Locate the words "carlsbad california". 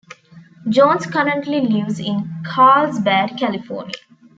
2.43-3.93